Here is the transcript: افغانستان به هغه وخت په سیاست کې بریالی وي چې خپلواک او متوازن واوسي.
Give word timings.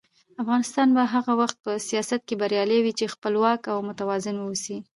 افغانستان 0.43 0.87
به 0.95 1.01
هغه 1.13 1.33
وخت 1.41 1.57
په 1.65 1.71
سیاست 1.87 2.21
کې 2.27 2.39
بریالی 2.41 2.79
وي 2.81 2.93
چې 2.99 3.13
خپلواک 3.13 3.61
او 3.71 3.77
متوازن 3.87 4.35
واوسي. 4.39 4.77